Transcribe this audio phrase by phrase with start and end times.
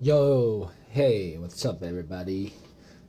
[0.00, 2.48] Yo, hey, what's up, everybody？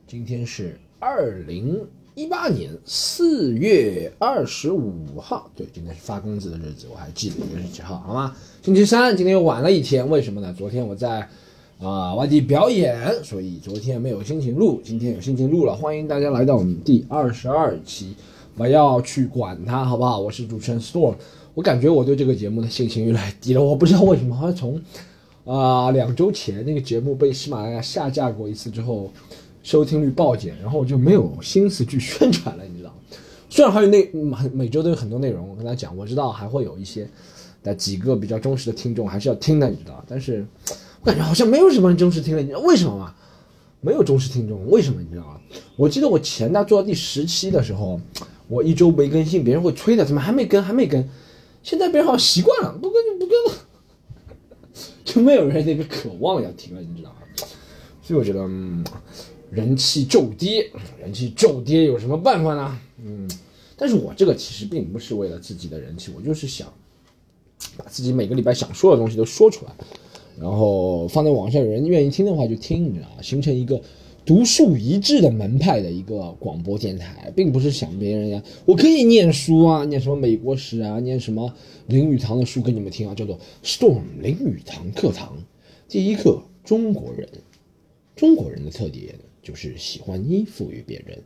[0.08, 8.36] 今天是二零一八年四月二十五号，对，今天是发工资的日子，我还记得月十几号，好吗？
[8.62, 10.54] 星期三，今天又晚了一天，为什么呢？
[10.56, 11.28] 昨天我在
[11.82, 15.76] 啊、外地表演，所以昨天没有心情录，今天有心情录了。
[15.76, 18.16] 欢迎大家来到我们第二十二期，
[18.56, 20.20] 不要去管它，好不好？
[20.20, 21.16] 我是主持人 Storm，
[21.56, 24.80] 我感觉我对这个节目的信心越来越低了，我不知道为什么，好像从
[25.46, 29.12] 啊、两周前那个节目被喜马拉雅下架过一次之后，
[29.62, 32.92] 收听率暴减，然后我就没有心思去宣传了，你知道？
[33.48, 37.08] 虽然还有那每每周都有很多内容，我跟他讲，我知道还会有一些
[37.62, 40.46] 但几个比较忠实的听众还是要听的，你知道，但是
[41.02, 43.14] 我感觉好像没有什么人忠实听了，你知道为什么吗？
[43.82, 45.40] 没有忠实听众，为什么你知道吗？
[45.76, 48.02] 我记得我前大做到第十期的时候，
[48.48, 51.08] 我一周没更新，别人会催的，怎么还没更，还没更？
[51.62, 53.60] 现在别人好像习惯了，不更就不更了。
[55.06, 57.16] 就没有人那个渴望要听了，你知道吗？
[58.02, 58.42] 所以我觉得，
[59.50, 60.70] 人气骤跌，
[61.00, 62.80] 人气骤跌有什么办法呢？
[63.04, 63.30] 嗯，
[63.78, 66.72] 但是我这个其实并不是为了自己的人气，我就是想
[67.78, 69.72] 把自己每个礼拜想说的东西都说出来，
[70.40, 73.22] 然后放在网上，有人愿意听的话就听，你知道吗？
[73.22, 73.82] 形成一个
[74.26, 81.54] 独树一帜的门派的一个广播电台，并不是想别人呀，我可以念书啊，念什么美国史啊，念什么
[81.88, 85.38] 林语堂的书给你们听啊，叫做 Storm 林语堂课堂。
[85.88, 87.30] 第一课，中国人，
[88.16, 91.22] 中国人的特点就是喜欢依附于别人。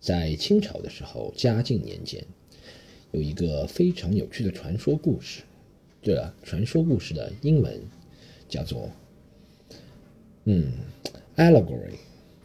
[0.00, 2.24] 在清朝的时候，嘉靖年间，
[3.10, 5.42] 有一个非常有趣的传说故事。
[6.00, 7.78] 对了，传说故事的英文
[8.48, 8.88] 叫做
[10.44, 10.72] 嗯
[11.38, 11.96] ，allegory，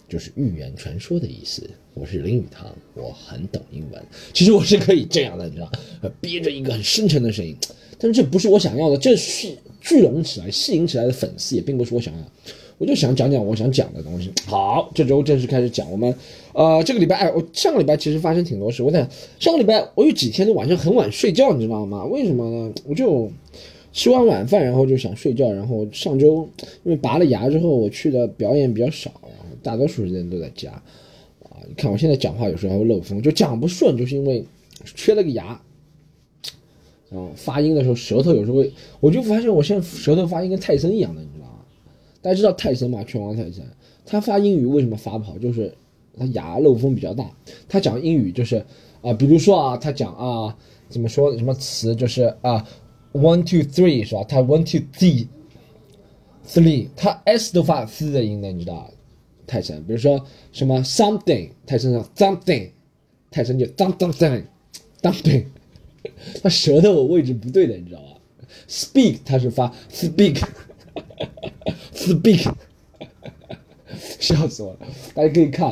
[0.08, 1.70] 就是寓言传说的意思。
[1.94, 4.02] 我是林语堂，我很懂英文。
[4.34, 5.70] 其实我是可以这样的，你知道，
[6.22, 7.56] 憋着一个很深沉的声音，
[8.00, 9.50] 但是这不是我想要的，这是
[9.82, 12.20] 聚拢起来、吸引起来的粉丝，也并不是我想要。
[12.80, 14.32] 我就想讲讲我想讲的东西。
[14.48, 16.14] 好，这周正式开始讲我们，
[16.54, 18.82] 呃，这个礼拜，哎，我上个礼拜其实发生挺多事。
[18.82, 19.08] 我在
[19.40, 22.04] 上个礼拜，我有几天都晚上很晚睡觉，你知道吗？
[22.06, 22.74] 为什么呢？
[22.86, 23.32] 我就
[23.94, 25.54] 吃完晚饭，然后就想睡觉。
[25.54, 26.50] 然后上周
[26.84, 30.72] 因为拔了牙之后，我去的表演比较少，然后大多数时间都在家。
[31.44, 34.44] 啊，你看我现在讲话有时候还会漏风，就讲不顺，就是因为
[34.84, 35.62] 缺了个牙。
[37.10, 41.60] 然后发音的时候，舌头有时候会，我就发现我现在舌头发音跟泰森一样的，你知道吗？
[42.24, 43.04] 大家知道泰森吗？
[43.04, 43.64] 拳王泰森，
[44.04, 45.38] 他发英语为什么发不好？
[45.38, 45.72] 就是
[46.18, 47.30] 他牙漏风比较大。
[47.70, 48.66] 他讲英语就是
[49.04, 50.58] 啊、比如说啊，他讲啊，
[50.90, 52.66] 怎么说什么词就是啊
[53.14, 54.24] ，one two three 是吧？
[54.28, 55.28] 他 one two three
[56.46, 58.92] three，他 s 都发 s 的音的，你知道？
[59.48, 62.70] 泰森，比如说什么 something，泰森上 something，
[63.30, 64.44] 泰森就 something
[65.02, 65.46] something，
[66.42, 68.08] 他舌头位置不对的，你知道吧
[68.68, 70.42] ？speak 他是发 speak。
[71.96, 72.52] speak，
[74.20, 74.80] 笑死我了！
[75.16, 75.72] 大家可以看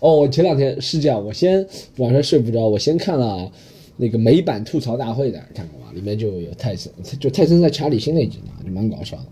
[0.00, 1.66] 哦，我前两天是这样，我先
[1.98, 3.50] 晚上睡不着，我先看了
[3.96, 5.83] 那个美版吐槽大会的，看过吗？
[5.94, 9.24] 里面就有泰森，就泰森在查理辛那集呢，就蛮搞笑的。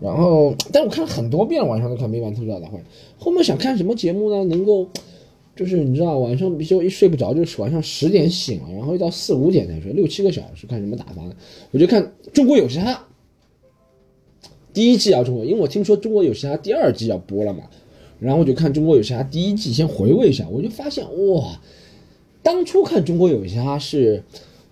[0.00, 2.78] 然后，但我看了很多遍，晚上都看美版吐槽大会。
[3.18, 4.44] 后面想看什么节目呢？
[4.44, 4.88] 能够，
[5.54, 11.34] 就是你知道，晚上比如说一睡不着，就是晚上十点醒了，然后一到四五点才睡，六七个小时看什么打发呢？
[11.70, 12.92] 我就看《中国有嘻哈》。
[14.72, 17.64] 第一季啊，中国，因为我听说中国有嘻哈第二季要播了嘛，
[18.20, 21.60] 然后我就看中国有嘻哈第一季，先回味一下，我就发现哇，
[22.42, 24.22] 当初看中国有嘻哈是，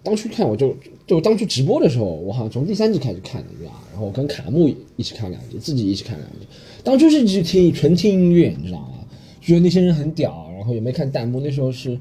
[0.02, 0.74] 当初看我就
[1.06, 3.84] 就当初直播的时候，我好像从第三季开始看的，你知道吧？
[3.92, 6.46] 然后我跟卡木一起看两集，自己一起看两集，
[6.82, 8.94] 当初是只听纯听音乐，你知道吗？
[9.40, 11.98] 觉得那些人很屌，然后也没看弹幕，那时候是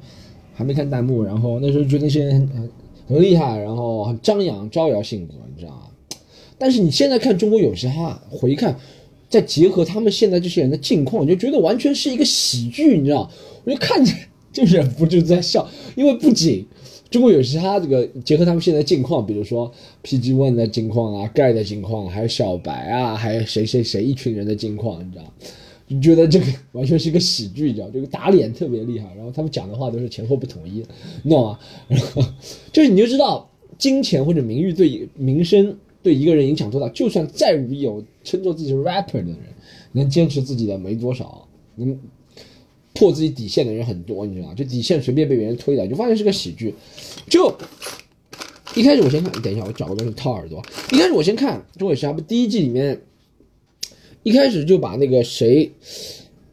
[0.54, 2.70] 还没看弹幕，然后那时候觉得那些人很很
[3.08, 5.84] 很厉害，然后很张扬招摇性格，你知道吗？
[6.58, 8.78] 但是你现在看中国有嘻哈，回看，
[9.30, 13.30] 再结合他们现在这些人的境况，你就觉得完全是一个喜剧，你知道？
[13.64, 14.12] 我就看着
[14.52, 16.66] 就忍不住在笑，因为不仅
[17.10, 19.72] 中国有嘻哈这个结合他们现在境况，比如说
[20.04, 25.24] PG One 的境况啊，盖的境况，还有小白啊，还有谁谁谁一群人的境况，你知道？
[25.88, 27.90] 就觉得这个完全是一个喜剧，你知道？
[27.90, 30.84] 这个打脸特别厉害，然后他们讲的话都是前后不统一，
[31.24, 31.60] 你懂吗？
[31.88, 32.22] 然 后
[32.72, 35.78] 就是你就知道，金钱或者名誉对名声。
[36.04, 36.88] 对一个人影响多大？
[36.90, 39.40] 就算再有称作自己是 rapper 的人，
[39.92, 41.46] 能坚持自己的没多少，
[41.76, 42.00] 能
[42.98, 44.54] 破自己底线的人很多，你知道吗？
[44.56, 46.74] 就底线随便被别人推的，就发现是个喜剧。
[47.30, 47.54] 就
[48.76, 50.62] 一开始我先看，等一下我找个东西掏耳朵。
[50.92, 53.00] 一开始我先看《中国有嘻哈》第一季里面，
[54.24, 55.72] 一开始就把那个谁，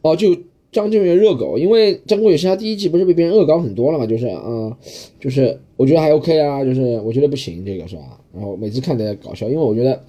[0.01, 0.35] 哦，就
[0.71, 4.77] 张震岳热狗，因为《张国伟是他》第一季不是被别人恶搞很多了嘛，就是啊、
[5.19, 8.19] 就是我觉得还 OK 啊，就是我觉得不行，这个是吧？
[8.33, 10.03] 然后每次看的搞笑，因为我觉得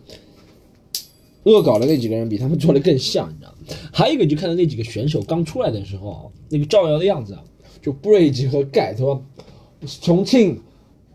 [1.47, 3.57] 恶搞的那几个人比他们做的更像，你知道吗？
[3.93, 7.43] 还有一个就看到那几个选手刚出来的时候，那个招摇的样子啊，
[7.81, 9.25] 就 Bridge 和盖他说
[10.03, 10.61] 重庆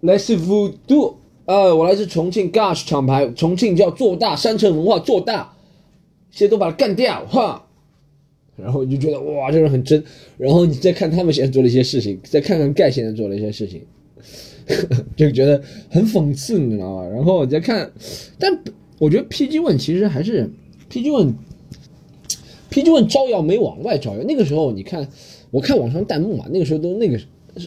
[0.02, 5.54] 来自 Voodoo，呃，我来自重庆 Gosh 厂牌，重庆叫做大，山城文化做大，
[6.32, 7.68] 现在都把它干掉哈。
[8.58, 10.04] 然后你就觉得哇，这人很真。
[10.38, 13.82] 然后你再看他们现在做的一些事情，再看看盖现在做的一些事情，
[15.18, 17.08] 就觉得很讽刺，你知道吗？
[17.08, 17.92] 然后你再看，
[18.38, 18.64] 但
[19.02, 20.48] 我觉得 PG One 其实还是
[20.88, 24.24] PG One，PG One 招摇没往外招摇。
[24.24, 25.10] 那个时候你看，
[25.50, 27.20] 我看网上弹幕嘛，那个时候都那个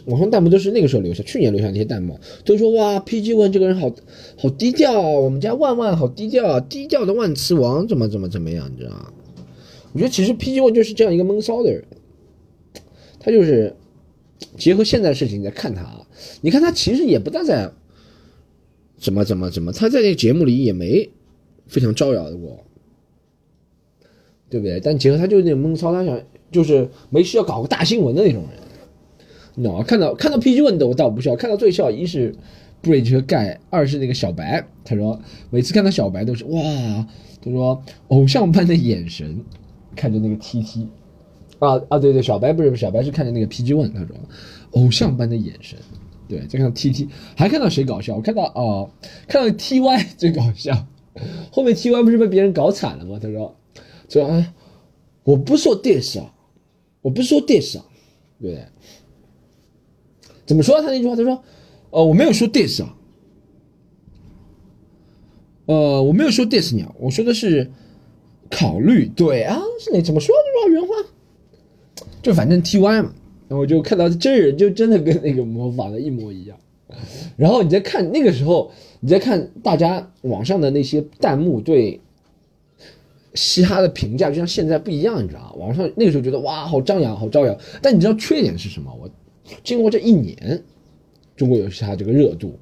[0.05, 3.93] 网上弹幕都是那个时候留下，去年留下那些弹幕，都说哇，PG One 这个人好
[4.39, 9.13] 好低调啊，我们家万万好低调，低调的万磁王怎么怎么怎么样，你知道吗？
[9.93, 11.83] 我觉得其实 PG One 就是这样一个闷骚的人，
[13.19, 13.75] 他就是
[14.57, 16.07] 结合现在事情在看他啊，
[16.43, 17.73] 你看他其实也不大在
[18.97, 21.11] 怎么怎么怎么，他在那节目里也没
[21.67, 22.65] 非常招摇的过，
[24.49, 24.81] 对不对？
[24.81, 26.21] 但结合他就是那种闷骚，他想
[26.51, 28.61] 就是没事要搞个大新闻的那种人，
[29.55, 29.85] 你知道吗？
[29.85, 32.35] 看到看到 PG One 的我倒不笑，看到最笑一是
[32.83, 35.21] Bridge 和盖，二是那个小白，他说
[35.51, 36.61] 每次看到小白都是哇，
[37.43, 39.45] 他说偶像般的眼神。
[39.97, 40.89] 看着那个 T T，
[41.61, 44.17] 啊啊对对，小白不是小白是看着那个 PG One，他说，
[44.73, 45.79] 偶像般的眼神，
[46.27, 48.17] 对，再看 T T，还看到谁搞笑？
[48.17, 48.91] 我看到哦，
[49.29, 50.85] 看到 T Y 最搞笑，
[51.51, 53.19] 后面 T Y 不是被别人搞惨了吗？
[53.21, 53.57] 他说，
[54.09, 54.53] 说哎，
[55.23, 56.35] 我不说 this 啊，
[57.03, 57.85] 我不说 this 啊，
[58.41, 58.67] 对不对？
[60.47, 61.17] 怎么说他那句话？
[61.17, 61.43] 他说，
[61.91, 62.97] 呃，我没有说 this 啊，
[65.67, 67.71] 呃，我没有说 this 鸟，我说的是。
[68.51, 70.33] 考虑对啊，是那怎么说
[70.65, 70.89] 的原话？
[72.23, 73.13] 就反正 T Y 嘛，
[73.49, 76.57] 然后就看到真人就真的跟那个模仿的一模一样。
[77.37, 78.71] 然后你再看那个时候，
[79.01, 82.01] 你再看大家网上的那些弹幕对
[83.35, 85.53] 嘻哈的评价，就像现在不一样，你知道吗？
[85.57, 87.59] 网上那个时候觉得哇，好张扬，好招摇。
[87.83, 88.93] 但你知道缺点是什么？
[89.01, 89.11] 我
[89.63, 90.63] 经过这一年，
[91.37, 92.59] 中国有嘻哈这个热度。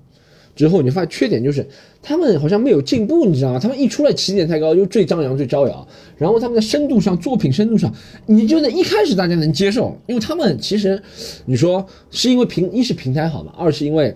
[0.54, 1.66] 之后你发现缺点就是
[2.02, 3.58] 他们好像没有进步，你知道吗？
[3.58, 5.86] 他们一出来起点太高，就最张扬、最招摇。
[6.18, 7.92] 然后他们的深度上，作品深度上，
[8.26, 11.02] 你觉得一开始大家能接受，因为他们其实，
[11.46, 14.14] 你说是因为平一是平台好嘛，二是因为，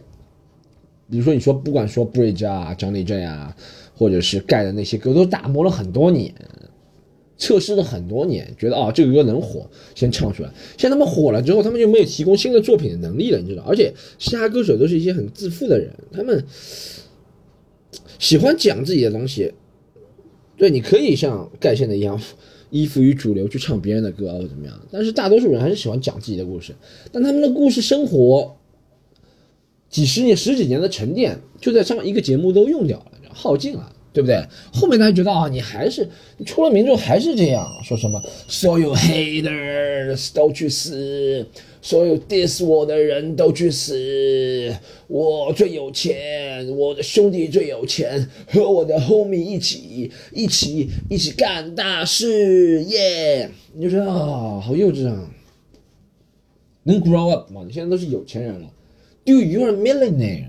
[1.10, 3.56] 比如说你说不管说 Bridge 啊、张立正啊，
[3.96, 6.32] 或者是盖的那些歌，都打磨了很多年。
[7.38, 10.50] 测试了很多年，觉得啊这个歌能火，先唱出来。
[10.78, 13.62] 现在他们火了之后，他们就没有提供新的作品的能力了，你知道？
[13.64, 16.44] 而且嘻哈歌手都是一些很自负的人，他们
[18.18, 19.52] 喜欢讲自己的东西。
[20.56, 22.18] 对，你可以像盖现的一样
[22.70, 26.74] 依附于主流去唱别人的歌或怎么样，但是大多数人还是喜欢讲自己的故事。
[27.12, 28.56] 但他们的故事生活
[29.90, 33.95] 几十年、十几年的沉淀，就在上一个节目都用掉了，耗尽了。
[34.16, 34.42] 对不对？
[34.72, 36.08] 后面他觉得啊，你还是
[36.38, 38.18] 你出了名之后还是这样说什么？
[38.48, 41.46] 所有 haters 都去死，
[41.82, 44.74] 所有 diss 我的人都去死。
[45.06, 53.50] 我最有钱，我的兄弟最有钱，和我的 homie 一起一起一起干大事耶！
[53.74, 55.30] 你就觉得啊，好幼稚啊！
[56.84, 57.64] 能 grow up 吗？
[57.66, 58.70] 你现在都是有钱人了
[59.26, 60.46] ，Do you are millionaire？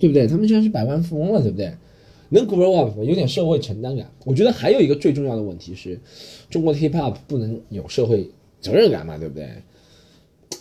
[0.00, 0.26] 对不对？
[0.26, 1.72] 他们现在是百万富翁了，对不对？
[2.36, 4.10] 能 grow up 有点社会承担感。
[4.24, 6.00] 我觉得还有一个最重要的问题是，
[6.48, 8.28] 中国的 hip hop 不能有社会
[8.60, 9.48] 责任感嘛，对不对？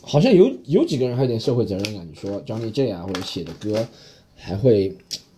[0.02, 2.08] 好像有有几个人还有点社会责任感。
[2.08, 3.88] 你说 Johnny J 啊，或者写的歌，
[4.36, 4.96] 还会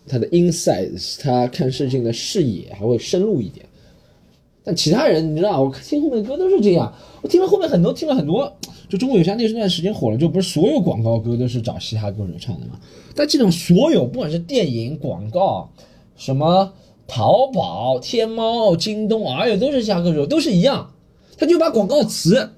[0.07, 3.65] 他的 insights，他看事情的视野还会深入一点。
[4.63, 6.93] 但其他人，你知道，我听后面的歌都是这样。
[7.21, 8.49] 我听了后面很多，听了很多，
[8.87, 12.79] 就中国有嘻那段时间火了，就不是所有广告歌都是找嘻哈歌手唱的嘛？
[13.13, 15.69] 但这种所有，不管是电影广告。
[16.15, 16.73] 什么
[17.07, 20.93] 淘宝、天猫、京东，哎呦，都是下歌手，都是一样。
[21.37, 22.49] 他就把广告词，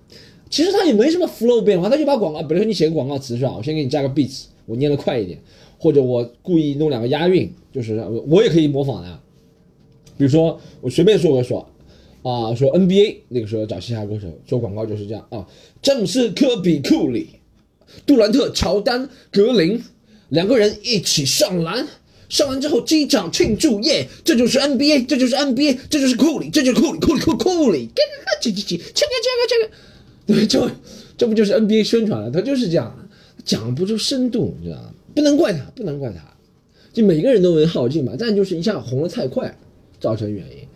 [0.50, 3.54] 其实他也没什么 flow 变化，他就把广告，比如说你写个广告词是吧？
[3.58, 5.42] 我先给你加个 beats，我念的快一点，
[5.80, 7.96] 或者我故意弄两个押韵，就是
[8.28, 9.20] 我也可以模仿的。
[10.18, 11.68] 比如说我随便说个说，
[12.22, 15.48] 啊，说 NBA 那个时候找嘻哈歌手做广告就是这样啊，
[15.82, 17.30] 詹姆斯、科比、库里、
[18.06, 19.82] 杜兰特、乔丹、格林
[20.30, 21.88] 两个人一起上篮。
[22.29, 24.08] 上完之后击掌庆祝，耶！
[24.24, 28.10] 这就是 NBA，这就是 NBA，这就是库里，这就是库里，库里库库里，这个
[28.41, 29.70] 这这这这个这个
[30.27, 30.70] 这个，对，就
[31.17, 32.32] 这不就是 NBA 宣传了？
[32.32, 33.08] 他就是这样，
[33.44, 34.91] 讲不出深度，你知道吗？
[35.13, 36.22] 不能怪他，不能怪他，
[36.91, 38.13] 就每个人都能耗尽嘛。
[38.17, 39.55] 但就是一下红的太快，
[40.00, 40.67] 造成原因。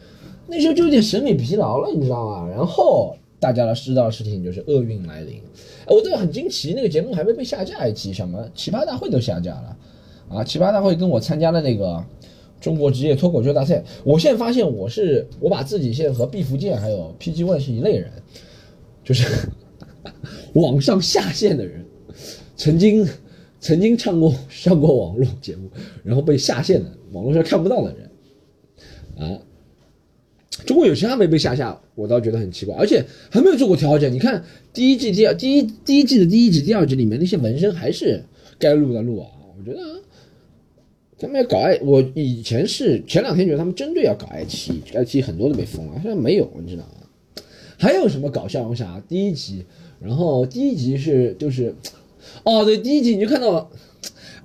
[0.48, 2.48] 那时候就有点审美疲劳了，你知道吗？
[2.50, 5.42] 然后大家知道的事情就是厄运来临。
[5.88, 9.76] 我都很惊奇，那个节目还没被下架一期，什么奇葩大会都下架了。
[10.30, 10.44] 啊！
[10.44, 12.04] 奇葩大会跟我参加的那个
[12.62, 13.84] 中国职业脱口秀大赛。
[14.04, 18.12] 我现在发现，我是我把自己现在和毕福剑还有 PG One 是一类人，
[19.04, 19.28] 就是
[20.54, 21.84] 网上下线的人，
[22.56, 23.08] 曾经
[23.60, 25.70] 曾经唱过上过网络节目，
[26.04, 28.10] 然后被下线的，网络上看不到的人，
[29.28, 29.42] 啊。
[30.66, 34.12] 中国有嘻哈没被下下，我倒觉得很奇怪，而且还没有做过调整。
[34.12, 34.44] 你看
[34.74, 38.22] 第一季、第二第一第一季的第一集、第二集里面那些纹身还是
[38.60, 39.28] 该录的录啊。
[39.58, 39.80] 我觉得
[41.20, 47.44] 他们要搞爱，我以前是前两天觉得他们针对要搞爱奇艺，爱奇艺很多都被封了，现在没有，你知道吗？
[47.78, 48.68] 还有什么搞笑？
[48.68, 49.66] 我想第一集，
[50.00, 51.76] 然后第一集是就是，
[52.44, 53.70] 哦对，第一集你就看到，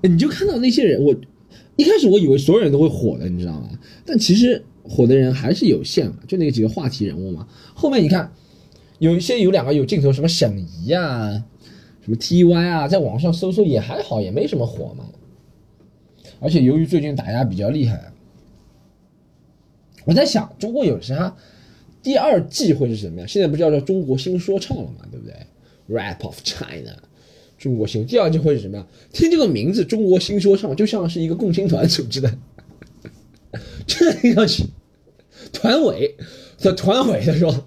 [0.03, 1.15] 你就看到那些人，我
[1.77, 3.71] 一开始我以为所有人都会火的，你知道吗？
[4.05, 4.65] 但其实。
[4.87, 7.49] 火的人还是有限嘛，就那几个话题人物嘛。
[7.73, 8.31] 后面你看，
[8.99, 11.43] 有一些有两个有镜头，什么沈怡啊，
[12.03, 15.07] 什么 T Y 啊，在网上搜搜也还好，也没什么火嘛。
[16.45, 18.13] 而且由于最近打压比较厉害，
[20.05, 21.35] 我在想中国有啥
[22.03, 23.27] 第二季会是什么样？
[23.27, 25.35] 现在不叫做中国新说唱了嘛，对不对
[25.89, 26.95] ？Rap of China，
[27.57, 28.87] 中国新第二季会是什么样？
[29.11, 32.37] 听这个名字，中国新说唱就像是一个共青团组织的。
[33.87, 34.65] 这听上去，
[35.51, 36.15] 团委
[36.59, 37.67] 的团委他说：“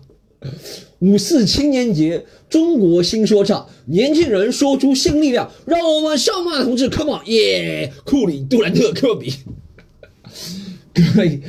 [0.99, 7.93] 五四青年节，中国新说唱，年轻人说出新力量，让我们上马同志，Come on，耶！
[8.03, 9.31] 库里、 杜兰特、科比，
[10.93, 11.41] 格林、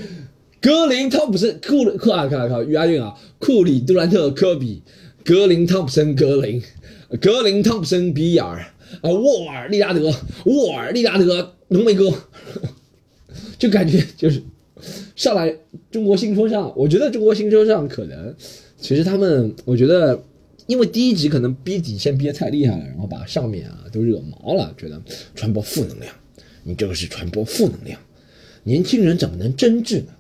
[0.61, 3.15] 格林、汤普森、库库啊，看看，押韵啊！
[3.39, 4.83] 库里、杜兰特、科比，
[5.25, 6.63] 格林、汤普森、格林，
[7.21, 8.67] 格林、汤普森、比尔
[9.01, 10.13] 啊，沃尔、利拉德、
[10.45, 12.13] 沃尔、利拉德、浓眉哥，
[13.59, 14.43] 就感觉就是。”
[15.17, 15.53] 上来
[15.91, 18.33] 中国新说唱，我觉得中国新说唱可能，
[18.81, 20.23] 其实他们，我觉得，
[20.67, 25.01] 因为第一集可能逼底线逼得太厉害了，然后把上面啊都惹毛了，觉得
[25.35, 26.15] 传播负能量，
[26.63, 28.01] 你这个是传播负能量，
[28.63, 30.13] 年轻人怎么能真挚呢？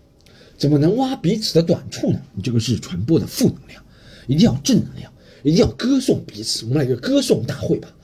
[0.56, 2.20] 怎么能挖彼此的短处呢？
[2.34, 3.82] 你这个是传播的负能量，
[4.26, 5.12] 一定要正能量，
[5.42, 7.94] 一定要歌颂彼此，我们来个歌颂大会吧。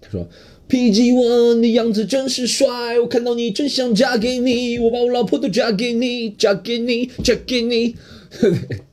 [0.00, 0.28] 他说。
[0.68, 7.94] PG One 的样子真是帅，我看到你真想嫁给你，我把我老婆都嫁给你，嫁给你，嫁给你。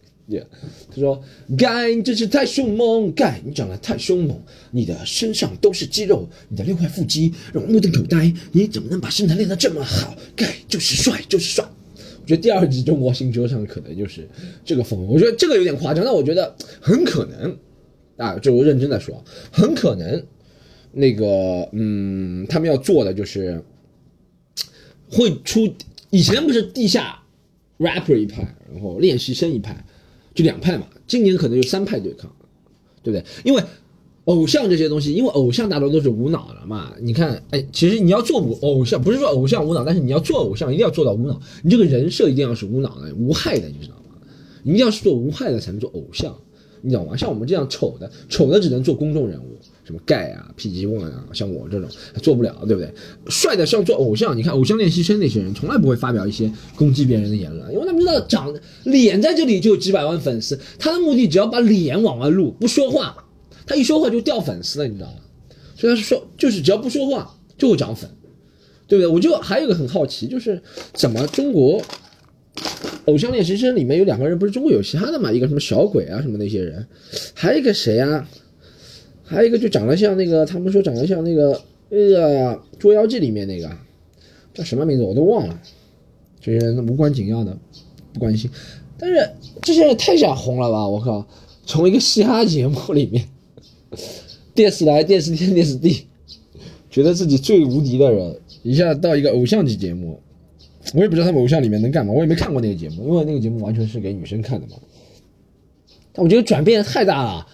[0.90, 1.22] 他说
[1.58, 4.40] 盖你真是太凶猛，盖你长得太凶猛，
[4.72, 10.16] 你的身上都是肌肉，你的六块腹肌让我目瞪口呆，你怎么能把身材练得这么好？
[10.36, 11.66] 盖就是帅，就是帅。
[12.22, 14.28] 我觉得第二季中国新说唱可能就是
[14.64, 17.58] 这个风格，我觉得这个有点夸张，但我觉得很可能
[18.18, 20.24] 啊，这我认真的说，很可能。
[20.96, 23.60] 那个，嗯，他们要做的就是
[25.10, 25.68] 会出，
[26.12, 27.20] 以前不是地下
[27.80, 29.84] rapper 一派，然后练习生一派，
[30.34, 30.88] 就两派嘛。
[31.08, 32.32] 今年可能就三派对抗，
[33.04, 33.26] 对不对？
[33.44, 33.62] 因为
[34.26, 36.94] 偶像这些东西，因为偶像大多都是无脑的嘛。
[37.02, 41.40] 你看，哎，其实你要做偶像，不是说偶像无脑，但是你要做偶像，一定要做到无脑。
[41.62, 44.16] 你这个人设一定要是无脑的、无害的，你知道吗？
[44.64, 46.34] 你一定要是做无害的才能做偶像，
[46.82, 47.18] 你知道吗？
[47.18, 49.58] 像我们这样丑的，丑的只能做公众人物。
[49.86, 51.90] 什么盖啊，PG One 啊，像我这种
[52.22, 52.94] 做不了，对不对？
[53.28, 63.26] 帅的像做偶像，你看偶像练习生那些人，从来不会发表一些攻击别人的言论，因为他们知道长脸在这里就有几百万粉丝，他的目的只要把脸往外露，不说话，
[63.66, 65.16] 他一说话就掉粉丝了，你知道吗？
[65.76, 68.10] 所以他是说就是只要不说话就会涨粉，
[68.88, 69.08] 对不对？
[69.08, 70.62] 我就还有个很好奇，就是
[70.94, 71.82] 怎么中国
[73.06, 75.30] 偶像练习生里面有两个人不是中国有嘻哈的嘛？
[75.30, 76.88] 一个什么小鬼啊什么那些人，
[77.34, 78.26] 还有一个谁啊？
[79.24, 83.70] 还有一个就长得像那个，他们说长得像那个那个《捉妖记》里面那个
[84.54, 85.60] 叫什么名字我都忘了，
[86.42, 87.58] 这些无关紧要的，
[88.14, 88.50] 不关心。
[88.98, 89.30] 但是
[89.62, 90.88] 这些人太想红了吧！
[90.88, 91.26] 我靠，
[91.66, 93.28] 从一个嘻哈节目里面，
[94.54, 96.06] 电视来电视天电视地，
[96.90, 100.20] 觉得自己最无敌的人，一下到一个偶像级节目，
[100.94, 104.74] 我也不知道他们偶像里面能干嘛，我也没看过那个节目，因为那个节目完全是给女生看的嘛。
[106.14, 107.48] 但我觉得转变太大了。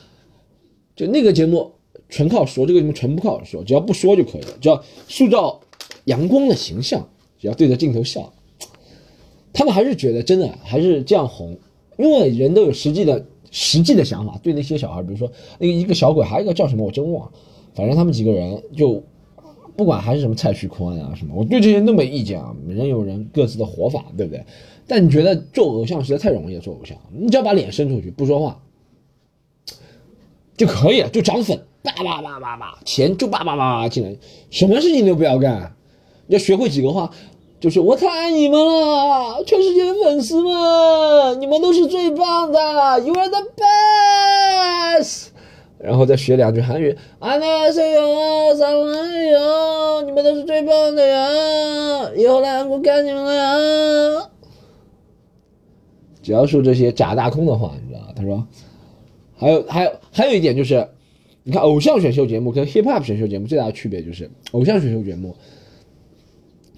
[1.00, 1.72] 就那个节目
[2.10, 5.58] 纯靠说，这个节目全不靠说，只要不说就可以了，只要塑造
[6.04, 7.08] 阳光的形象，
[7.40, 8.34] 只要对着镜头笑，
[9.54, 11.58] 他们还是觉得真的还是这样红，
[11.98, 14.38] 因为人都有实际的实际的想法。
[14.44, 17.32] 对那些小孩，比如说那个一个小鬼，还有一个叫什么我真忘了，
[17.74, 19.02] 反正他们几个人就
[19.78, 24.44] 不管还是什么蔡徐坤啊什么，我对这些都没意见啊，人有人各自的活法，对不对？
[24.86, 28.62] 但你觉得做偶像实在太容易了，做偶像，你只要把脸伸出去，不说话。
[30.60, 34.14] 就可以了，就涨粉，叭叭叭叭叭，钱就叭叭叭叭进来，
[34.52, 35.74] 什么事情都不要干，
[36.28, 37.10] 你要学会几个话，
[37.62, 42.60] 就是我太爱你们了，全世界的粉丝们，你们都是最棒的
[43.00, 43.40] ，You are the
[45.00, 45.28] best。
[45.78, 54.30] 然后再学两句韩语，아나세 요， 사랑해 요， 你们都是最棒的呀，以后来韩国看你们了呀。
[56.22, 58.46] 只要说这些假大空的话，你知道他说。
[59.40, 60.86] 还有还有还有一点就是，
[61.44, 65.36] 你看偶像选秀节目跟 hip hop 选秀节目最大的区别就是，偶像选秀节目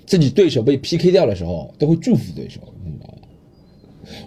[0.05, 3.17] 自己对手被 PK 掉的时候都会祝福对手，你知道吧？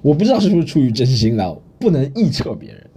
[0.03, 2.91] 我不知道是不是出于真心的，不能臆测别人。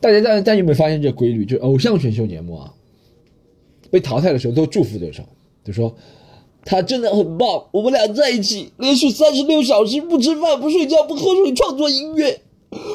[0.00, 1.44] 大家大家大家有没有发现这个规律？
[1.44, 2.72] 就是偶像选秀节目啊，
[3.90, 5.22] 被淘汰的时候都祝福对手，
[5.64, 5.94] 就说
[6.64, 12.40] 他真的很棒，我们俩在一起连续三十六小时不吃饭不睡觉不喝水创作音乐，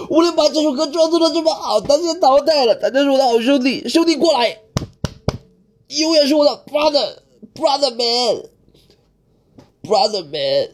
[0.09, 4.57] 我能把这首歌创作的这么好，他现在淘汰了，他就是我的好兄弟，兄弟过来，
[5.99, 7.17] 永远是我的 brother
[7.55, 8.43] brother man
[9.83, 10.69] brother man。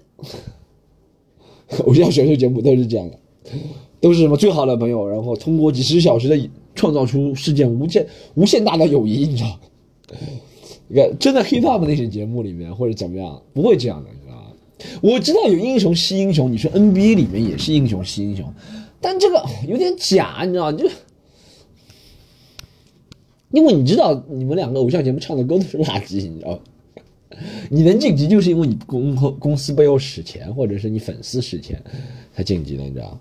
[1.86, 3.20] 偶像选秀节目都是这样的。
[4.02, 9.60] 都是什么最好的朋友，然后通过几十小时的创造出世界无限无限大的友谊，你知道？
[10.88, 14.52] 你看，真的 hip hop 那些节目里面或者怎么样，不会这样的，你知道吗？
[15.02, 18.46] 我知道有英雄惜英雄，你说 NBA 里面也是英雄惜英雄，
[19.02, 20.72] 但这个有点假，你知道？
[20.72, 20.90] 就
[23.52, 26.60] 因为你知道，你们两个偶像节目唱的歌都是垃圾，你知道？
[27.70, 31.82] 你能晋级就是因为你公公司背后使钱，或者是你粉丝使钱
[32.36, 33.20] 才晋级的，你知道？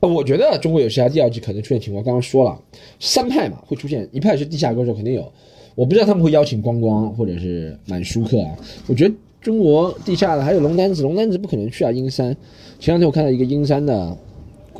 [0.00, 2.58] 我觉得中国有嘻哈第二季可能出现情况，刚刚说了
[2.98, 5.30] 三派嘛，会出现一派是地下歌手，肯定有。
[5.74, 8.56] 我不知道他们会邀请光光或者是满舒克啊。
[8.86, 11.92] 我觉得中国地下的还有龙丹子，龙丹子不可能去啊。
[11.92, 12.36] 阴山，
[12.78, 14.16] 前两天我看到一个阴山的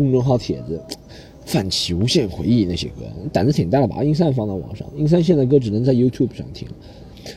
[0.00, 0.80] 公众号帖子，
[1.44, 4.86] 泛起无限回忆那些歌，胆子挺大的，把英山放到网上。
[4.96, 6.66] 英山现在歌只能在 YouTube 上听。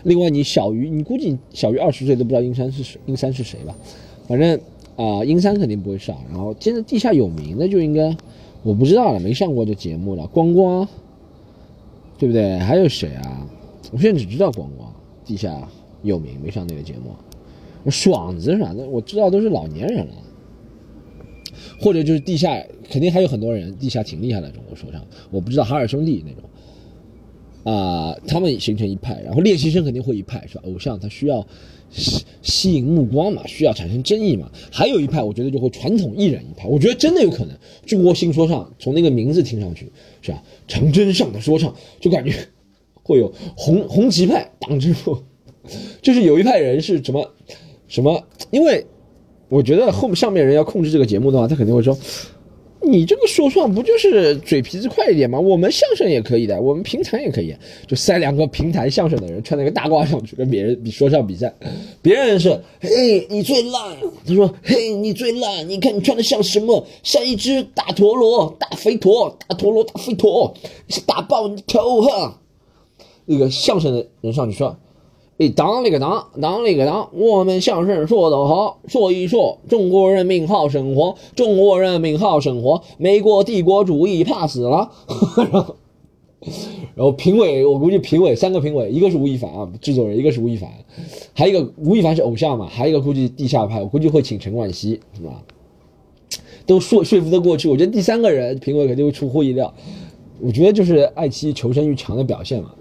[0.04, 3.76] 另外，你小于，你估计小于二十岁都不知道英山是谁，阴山是谁吧？
[4.28, 4.60] 反正。
[4.96, 8.16] 啊，英山肯定不会上，然后现在地下有名的就应该，
[8.62, 10.28] 我不知道了，没上过这节目了。
[10.28, 10.88] 光光，
[12.20, 12.60] 对不对？
[12.60, 13.48] 还有谁啊？
[13.92, 14.94] 我现在只知道光光，
[15.26, 15.68] 地下
[16.04, 17.90] 有名，没上那个节目。
[17.90, 20.14] 爽子啥的，我知道都是老年人了，
[21.84, 26.50] 或者就是地下肯定还有很多人，地下挺厉害的中国说唱，我不知道海尔兄弟那种。
[27.64, 30.64] 啊，他们形成一派，然后练习生肯定会一派，是吧？
[30.66, 31.48] 偶像他需要
[31.92, 34.52] 吸吸引目光嘛，需要产生争议嘛。
[34.70, 37.58] 还有一派，我觉得就会传统艺人一派，我觉得真的有可能。
[37.86, 39.90] 中国新说唱从那个名字听上去，
[40.22, 40.44] 是吧？
[40.68, 42.36] 长征上的说唱，就感觉
[43.02, 45.18] 会有红红旗派、党支部，
[46.02, 47.34] 就是有一派人是什么
[47.88, 48.28] 什么？
[48.52, 48.86] 因为
[49.54, 51.96] 我觉得后面上面人要控制这个节目的话，他肯定会说。
[52.86, 55.40] 你这个说唱不就是嘴皮子快一点吗？
[55.40, 57.56] 我们相声也可以的，我们评弹也可以，
[57.88, 61.54] 就塞两个评弹相声的人穿那个大褂上去跟别人比说唱比赛，
[62.02, 63.96] 别人是嘿你最烂，
[64.28, 66.86] 他说嘿你最烂，你看你穿的像什么？
[67.04, 70.54] 像一只大陀螺，大肥驼，大陀螺，大肥驼，
[71.06, 72.42] 打爆你头哈！
[73.26, 74.76] 那个相声的人上去说。
[75.40, 84.92] 哎，当了个当，当了个当，我们相声说得好，说一说中国人民好生活，中国人民好生活，美国帝国主义怕死了。
[86.96, 90.70] 然后评委，我估计评委三个评委，一个是吴亦凡啊，制作人，一个是吴亦凡，
[91.34, 95.42] 还有一个吴亦凡是偶像嘛，还有一个估计地下派，我估计会请陈冠希，是吧？
[96.66, 99.74] 都说说服得过去，我觉得第三个人评委肯定会出乎意料，
[100.40, 102.74] 我觉得就是爱奇艺求生欲强的表现嘛。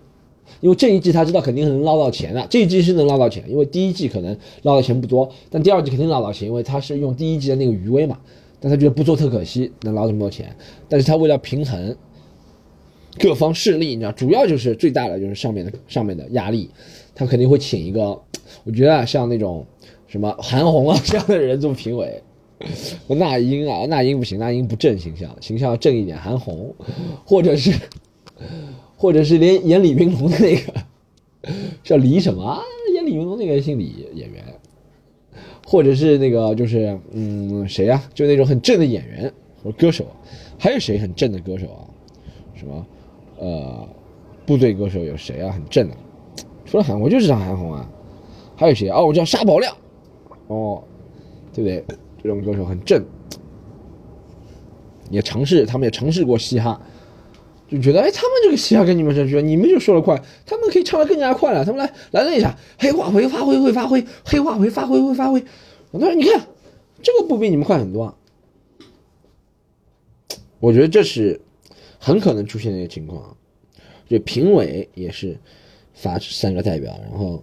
[0.63, 8.17] 因为这一季他知道肯定能捞到钱了，这一季是能捞到钱，因为第一季可能捞的钱不多，但第二季肯定捞到钱，因为他是用第一季的那个余威嘛，
[8.61, 10.55] 但他觉得不做特可惜，能捞这么多钱，
[10.89, 11.97] 但是他为了平衡
[13.19, 16.71] 各方势力，你知道，主要就是最大的就是上面的上面的压力，
[17.13, 18.17] 他肯定会请一个，
[18.63, 19.67] 我觉得像那种
[20.07, 22.23] 什么韩红啊这样的人做评委，
[23.09, 26.73] 那英啊，那英不行，那英不正形象，形象要正一点，韩红，
[27.27, 27.73] 或者是。
[29.03, 30.73] 或者是连演李云龙的那个
[31.83, 32.63] 叫李什么？
[32.95, 34.45] 演李云龙那个姓李演员，
[35.67, 38.01] 或者是那个就是嗯谁呀？
[38.15, 40.07] 就那种很正的演员或歌手，
[40.57, 41.83] 还有谁很正的歌手啊？
[42.55, 42.87] 什么
[43.41, 43.89] 呃
[44.47, 45.51] 部队歌手有谁啊？
[45.51, 45.97] 很正的，
[46.65, 47.91] 除了韩红就是张韩红啊，
[48.55, 49.77] 还有谁哦，我叫沙宝亮
[50.47, 50.81] 哦，
[51.53, 51.85] 对不对？
[52.23, 53.05] 这种歌手很正，
[55.11, 56.81] 也尝试，他们也尝试过嘻哈。
[57.73, 61.65] 就觉得哎，他们这个嘻哈跟你们这学，你们就说的快，他们可以唱的更加快了。
[61.65, 65.43] 他们来来了一下，黑化会发挥会发挥，黑化肥发挥会发挥。
[65.91, 66.47] 我说你看，
[67.03, 68.15] 这个不比你们快很多。
[70.61, 71.41] 我觉得这是
[71.99, 73.35] 很可能出现的一个情况。
[74.07, 75.39] 就评委也是
[75.95, 77.43] 发三个代表，然后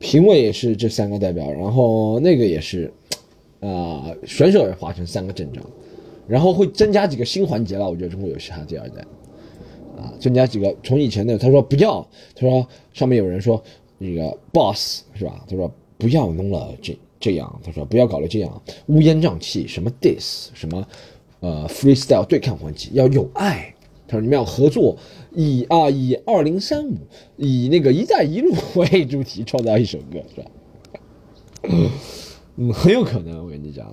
[0.00, 2.92] 评委也是这三个代表，然后那个也是。
[3.60, 5.62] 啊、选手也划成三个阵仗，
[6.26, 7.88] 然后会增加几个新环节了。
[7.88, 9.02] 我觉得中国有嘻哈第二代
[9.98, 13.62] 啊，增加几个从以前的他说不要，他说上面有人说
[13.98, 15.44] 那个 boss 是吧？
[15.48, 20.86] 他说不要弄了这这样，他说不要搞了这样乌烟瘴气，什么 dis 什么
[21.40, 23.74] 呃 freestyle 对抗环节要有爱。
[24.08, 24.96] 他说你们要合作，
[25.36, 26.94] 以啊以二零三五
[27.36, 30.50] 以那个“一带一路”为主题创造一首歌，是吧？
[32.62, 33.90] 嗯，很有可能，我跟你讲。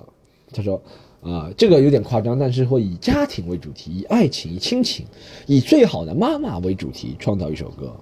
[0.52, 0.80] 他说
[1.22, 5.06] 啊、这个有点夸张，但是会以家庭为主题，以爱情、亲情、
[5.46, 7.96] 以最好的妈妈为主题创造一首歌，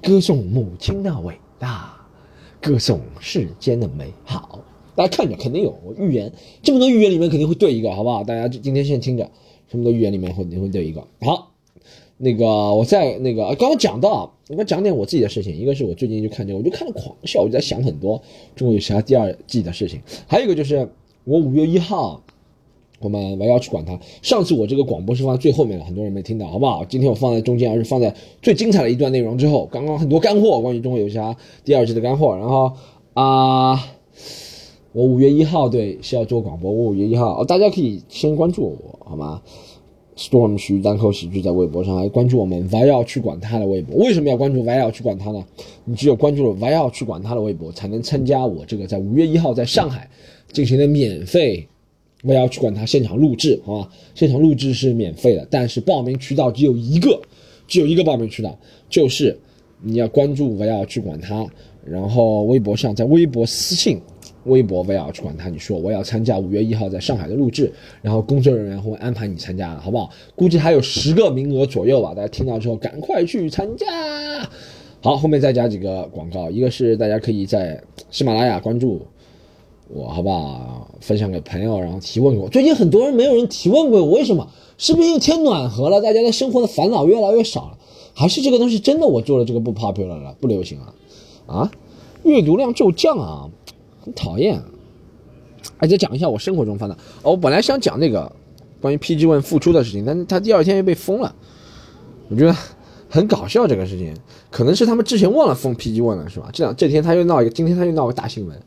[0.00, 1.96] 歌颂母亲的伟大，
[2.62, 4.60] 歌颂世间的美好。
[4.94, 6.32] 大家看着肯定有我预言，
[6.62, 8.22] 这么多预言里面肯定会对一个，好不好？
[8.22, 9.28] 大家今天先听着，
[9.68, 11.04] 这么多预言里面会肯定会对一个。
[11.20, 11.52] 好，
[12.16, 15.54] 那个我在那个刚刚讲到，我们讲点我自己的事情。
[15.54, 18.20] 一个是我最近就看见，我就看了狂笑，我就在想很多
[18.56, 20.00] 中国有侠第二季的事情。
[20.26, 20.88] 还有一个就是
[21.24, 22.22] 我五月一号，
[22.98, 23.98] 我们我要去管它。
[24.22, 26.84] 上次我这个广播是放在最后面了，很多人没听到，好不好？
[26.86, 29.66] 今天我放在中间，而是放在最精彩的一段内容之后。
[29.70, 32.34] 刚刚很多干货，关于中国有侠第二季的干货。
[32.36, 32.72] 然后
[33.12, 33.74] 啊、
[34.92, 39.42] 我五月一号对是要做广播，我五月一号、哦，大家可以先关注我，好吗
[40.18, 43.96] ？Storm 徐单口喜剧在微博上还关注我们 vial 去管他的微博。
[44.04, 45.46] 为什么要关注 vial 去管他呢？
[45.84, 50.10] 你只有关注了 vial 去管他的微博，才能参加我这个在五月一号在上海
[50.52, 51.68] 进行的免费
[52.24, 53.88] vial 去管他现场录制，好吧？
[54.16, 57.22] 现场录制是免费的，但是报名渠道只有一个，
[57.68, 58.58] 只有一个报名渠道，
[58.90, 59.38] 就是
[59.80, 61.46] 你要关注 vial 去管他，
[61.84, 64.00] 然后微博上在微博私信。
[64.48, 70.10] 微博我也要去管他，你说我要参加五月一号在上海的录制，然后工作人员会安排你参加，好不好？
[70.34, 73.86] 估计还有十个名额左右吧，大家听到之后赶快去参加。
[75.00, 77.80] 好，后面再加几个广告，一个是大家可以在
[78.10, 79.00] 喜马拉雅关注
[79.88, 80.88] 我，好不好？
[81.00, 82.48] 分享给朋友，然后提问给我。
[82.48, 84.48] 最近很多人没有人提问过我，为什么？
[84.76, 87.78] 是不是因为天暖和了，大家的生活的烦恼越来越少了？
[88.14, 90.94] 还是这个东西真的我做了这个不 popular 了，不流行了？
[91.46, 91.70] 啊，
[92.24, 93.48] 阅读量骤降啊！
[94.08, 94.62] 很讨厌。
[95.78, 96.94] 哎，再讲一下我生活中发的。
[97.22, 98.30] 哦，我本来想讲那个
[98.80, 101.34] 关于 PG One 复出的事情，但是他第二天又被封了，
[102.28, 102.56] 我觉得
[103.08, 104.14] 很搞笑这个事情。
[104.50, 106.48] 可能是他们之前忘了封 PG One 了，是吧？
[106.52, 108.58] 这两这天他又闹一个，今天他又闹个大新闻。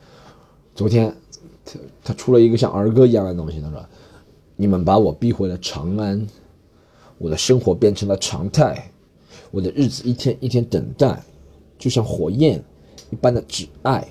[0.75, 1.15] 昨天
[1.65, 3.83] 他他出了一个像儿歌一样的东西，他说
[4.55, 6.27] ：“你们把我逼回了长安，
[7.17, 8.91] 我的生活变成了常态，
[9.49, 11.21] 我的日子一天一天等待，
[11.79, 12.63] 就像火焰
[13.09, 14.07] 一般的挚爱。”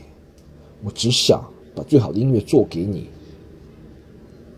[0.83, 1.43] 我只想
[1.75, 3.07] 把最好的音乐做给你，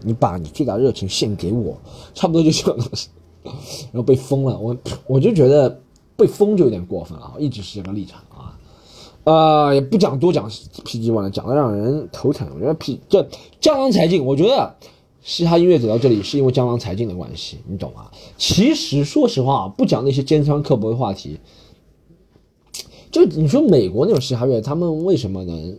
[0.02, 1.76] 你把你最大热情献给我，
[2.14, 3.08] 差不多就这种东西。
[3.44, 5.80] 然后被封了，我我就觉得
[6.16, 8.56] 被封就有点过分了，一直是这个立场啊。
[9.24, 12.48] 呃，也不讲多讲 PG One，讲的让人头疼。
[12.54, 13.28] 我觉得 P 这
[13.60, 14.74] 江郎才尽，我觉得
[15.22, 18.10] 嘻哈音乐走到这里是因为江郎才尽的关系，你懂吗？
[18.36, 21.40] 其实说实话，不讲那些尖酸刻薄的话题，
[23.10, 25.76] 就你说美国那种嘻哈乐，他们为什么能？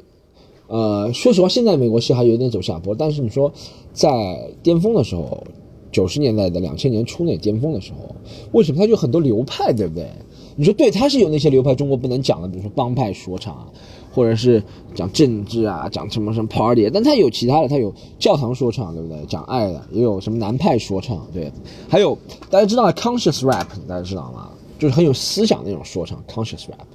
[0.74, 3.54] 呃，说实话，现在美国嘻哈有点走下坡，但是你说
[3.94, 5.44] 在巅峰的时候，
[5.92, 8.16] 九十年代的两千年初那巅峰的时候，
[8.54, 10.10] 为什么它就很多流派，对不对？
[10.56, 13.68] 你说对，它是有那些流派中国不能讲的，比如说帮派说唱啊，
[14.12, 14.64] 或者是
[14.96, 19.24] 讲政治啊，讲什么什么 party，但它有其他的，它有教堂说唱，对不对？
[19.28, 21.52] 讲爱的，也有什么南派说唱，对，
[21.88, 22.18] 还有
[22.50, 24.50] 大家知道 conscious rap，大家知道吗？
[24.80, 26.88] 就是很有思想的那种说唱，conscious rap。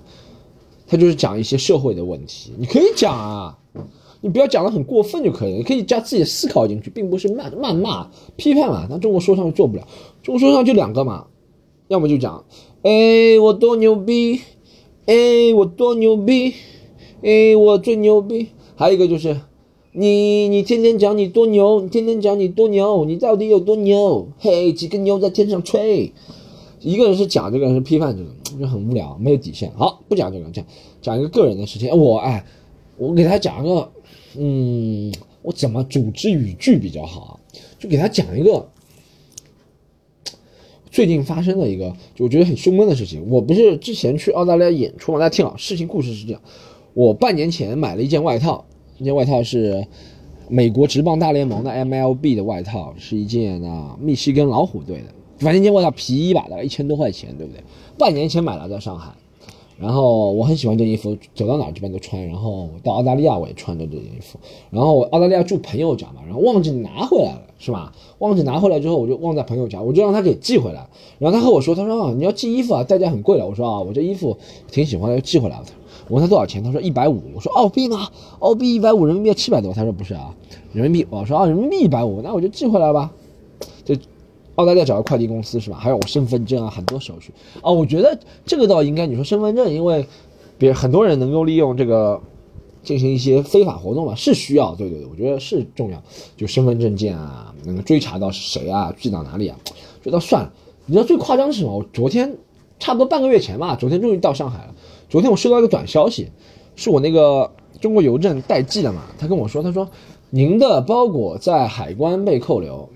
[0.90, 3.57] 他就是讲一些社会的问题，你可以讲啊，
[4.20, 8.86] 你不要讲的很过分就可以了，你可以加自己的思考进去，并不是谩谩骂、批判嘛。
[8.90, 9.86] 那中国说唱就做不了，
[10.22, 11.26] 中国说唱就两个嘛，
[11.86, 12.44] 要么就讲，
[12.82, 14.40] 哎我多牛逼，
[15.06, 16.54] 哎我多牛逼，
[17.22, 19.40] 哎我最牛逼，还有一个就是，
[19.92, 24.28] 你你天天讲你多牛，你天天讲你多牛，你到底有多牛？
[24.38, 26.12] 嘿，几个牛在天上吹。
[26.80, 29.72] 一个人是讲这个，人是批判这个，就很无聊，没有底线。
[29.76, 30.64] 好，不讲这个，讲
[31.02, 31.90] 讲一个个人的事情。
[31.96, 32.44] 我哎，
[32.96, 33.90] 我给他讲一个，
[34.36, 35.12] 嗯，
[35.42, 37.32] 我怎么组织语句比较好啊？
[37.78, 38.68] 就给他讲一个
[40.90, 43.28] 最近发生的一个，就我觉得很凶闷的事情。
[43.30, 45.18] 我不是之前去澳大利亚演出嘛？
[45.18, 46.40] 大家听好，事情故事是这样：
[46.94, 48.64] 我半年前买了一件外套，
[48.98, 49.86] 这件外套是
[50.48, 55.04] 美国职棒大联盟的 MLB 的外套，是一件啊密西根老虎队的。
[55.38, 57.62] 反正那件外套皮衣吧，大概一千多块钱，对不对？
[57.96, 59.12] 半年前买了，在上海。
[59.78, 62.26] 然后我很喜欢这件衣服，走到哪儿基本都穿。
[62.26, 64.38] 然后到澳大利亚我也穿着这件衣服。
[64.70, 67.92] 然后我澳大利亚住朋友家嘛，然后忘记拿回来了，是吧？
[68.18, 70.88] 忘记拿回来之后，我就忘在朋友家，我就让他给寄回来。
[71.20, 73.46] 然后他和我说，他说啊，你要寄衣服啊，代价很贵的。
[73.46, 74.36] 我说啊，我这衣服
[74.70, 75.64] 挺喜欢的，就寄回来了。
[76.08, 77.20] 我问他多少钱，他说一百五。
[77.34, 78.08] 我说澳币吗？
[78.40, 79.72] 澳币一百五，人民币七百多。
[79.72, 80.34] 他说不是啊，
[80.72, 81.06] 人民币。
[81.10, 83.12] 我说啊，人民币一百五，那我就寄回来吧。
[83.84, 83.94] 就
[84.58, 85.76] 澳大利亚找个快递公司是吧？
[85.78, 87.70] 还有我身份证啊，很多手续啊。
[87.70, 90.06] 我觉得这个倒应该你说身份证，因为
[90.58, 92.20] 别很多人能够利用这个。
[92.80, 96.02] 进行一些非法活动嘛，是需要，对对对，我觉得是重要，
[96.38, 99.58] 就身份证件啊，能够追查到是谁啊，寄到哪里啊，
[100.02, 100.52] 觉得算了。
[100.86, 101.76] 你知道最夸张是什么？
[101.76, 102.38] 我昨天
[102.78, 104.74] 差不多半个月前吧，昨天终于到上海了。
[105.10, 106.30] 昨天我收到一个短消息，
[106.76, 109.86] 是我那个中国邮政代寄的嘛，他跟我说，他说
[110.30, 112.88] 您的包裹在海关被扣留，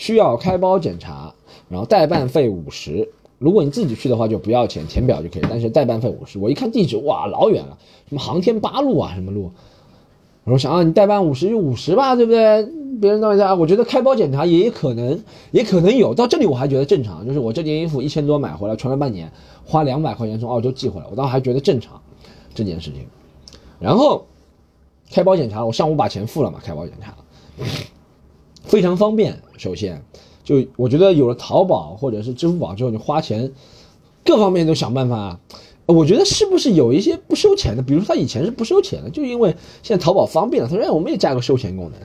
[0.00, 1.34] 需要开包检查，
[1.68, 3.06] 然后代办费五十。
[3.38, 6.38] 如果你自己去的话就不要钱，填表就可以，但是代办费五十。
[6.38, 7.76] 我一看地址，哇，老远了，
[8.08, 9.52] 什么航天八路啊，什么路？
[10.44, 12.66] 我说想啊，你代办五十就五十吧，对不对？
[12.98, 16.14] 别人当下，我觉得开包检查也可能，也可能有。
[16.14, 19.30] 到这里我还觉得正常，就是我这件衣服一千多买回来，穿了半年，
[19.66, 22.00] 花两百块钱从澳洲寄回来，我倒还觉得正常
[22.54, 23.04] 这件事情。
[23.78, 24.24] 然后
[25.10, 27.14] 开包检查，我上午把钱付了嘛，开包检查
[28.64, 29.42] 非常方便。
[29.56, 30.02] 首先。
[30.42, 33.52] 就我觉得有了淘宝或者是支付宝之后，你花钱，
[34.24, 35.38] 各方面都想办法。
[35.86, 37.82] 我觉得是不是有一些不收钱的？
[37.82, 42.00] 比如说他以前是不收钱的，就因为现在淘宝方便了，他说哎，我们也加个收钱功能，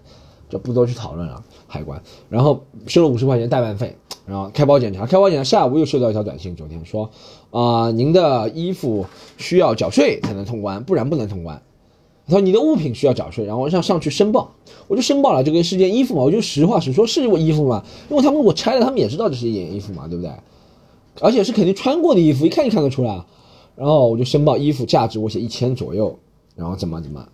[0.48, 1.44] 就不多去讨论了。
[1.66, 3.96] 海关，然后收了五十块钱代办费，
[4.28, 7.10] 然后开包检查，开包检查，下午又收到一条短信，昨天说
[7.50, 9.06] 啊，您的衣服
[9.38, 11.60] 需要缴税才能通关，不然不能通关。
[12.28, 14.52] 他说你的物品需要缴税，然后让上去申报，
[14.88, 20.32] 我就申报了这个是件衣服嘛，我就实话实说，是我衣服嘛，因为他们我拆了，他们也知道这是一件衣服嘛，对不对？
[21.22, 23.24] 而且是肯定穿过的衣服，一看就看得出来。
[23.76, 26.18] 然后我就申报衣服价值，我写一千左右，
[26.56, 27.28] 然后怎么怎么。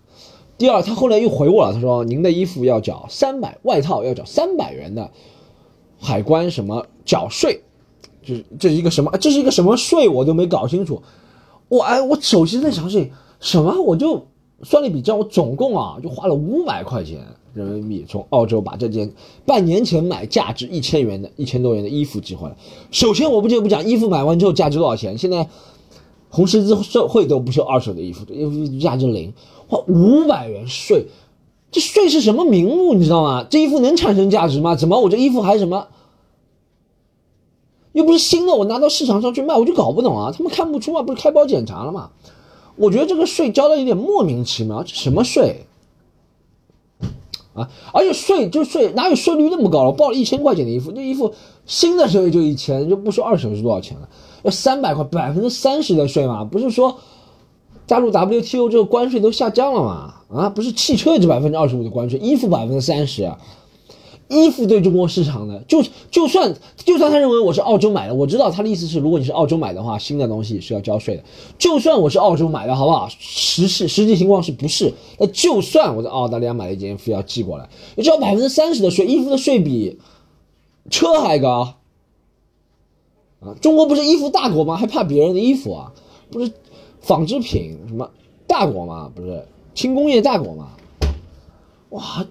[0.58, 5.10] 第二，他后来又回我了，他说您的衣服要缴三百，外套要缴三百元的
[6.00, 7.62] 海关什么缴税，
[8.24, 9.10] 就是这是一个什么？
[9.20, 10.10] 这是一个什么税？
[10.10, 11.02] 我都没搞清楚。
[11.70, 13.82] 我哎，我首先在想是什么？
[13.82, 14.28] 我就。
[14.64, 17.20] 算了一笔账，我总共啊就花了五百块钱
[17.54, 19.12] 人民币，从澳洲把这件
[19.46, 22.56] 半年前买价值一千元的一千多元的衣服寄回来。
[22.92, 25.50] 首先我不就不讲衣服买完之后价值多少钱，现在
[26.30, 29.34] 红十字社会都不收二手的衣服，衣服价值零，
[29.68, 31.06] 花五百元税，
[31.72, 33.46] 这税是什么名目你知道吗？
[33.50, 34.76] 这衣服能产生价值吗？
[34.76, 35.88] 怎么我这衣服还什么？
[37.94, 42.12] 又不是新的，我拿到市场上去卖，我就搞不懂啊，他们看不出啊，不是开包检查了吗？
[42.82, 45.68] 我觉得这个税交的有点莫名其妙，这什么税
[47.54, 47.70] 啊？
[47.94, 49.90] 而且税就税，哪有税率那么高了？
[49.90, 51.32] 我报了一千块钱的衣服，那衣服
[51.68, 54.10] 新的时候也就一千，就不说二手是多少钱了，
[54.42, 56.44] 要三百块，百分之三十的税嘛？
[56.44, 56.98] 不是说
[57.86, 60.16] 加入 WTO 这个关税都下降了吗？
[60.34, 63.32] 啊，不是汽车也就百分之二十五的关税，衣服百分之三十。
[64.32, 71.24] 衣服对中国市场的，就就算就算他认为我是澳洲买的，我知道他的意思是，如果你是澳洲买的话，新的东西是要交税的。
[71.58, 73.10] 就算我是澳洲买的，好不好？
[73.20, 74.94] 实事实际情况是不是？
[75.20, 80.00] 那就算我在澳大利亚买了一件衣服要寄过来，你交百分之三十的税，衣服的税比
[80.90, 81.76] 车还高
[83.42, 83.54] 啊！
[83.62, 84.78] 中国不是衣服大国吗？
[84.78, 85.92] 还怕别人的衣服啊？
[86.32, 86.52] 不是
[87.02, 88.10] 纺织品什么
[88.48, 89.12] 大国吗？
[89.14, 90.70] 不是轻工业大国吗？
[91.90, 92.26] 哇！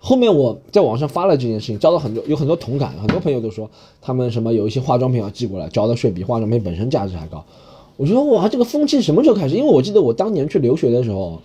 [0.00, 3.68] 后面我在网上发了这件事情，遭到很多有很多同感，很多朋友都说
[4.00, 7.44] 他们什么有一些化妆品要寄过来，交的税比化妆品本身价值还高。
[7.96, 9.56] 我觉得哇，这个风气什么时候开始？
[9.56, 11.40] 因为我记得我当年去留学的时候，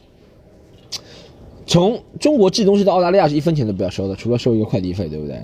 [1.66, 5.42] 从中国寄东西到澳大利亚是一分钱都不要收的，除了收一个快递费，对不对？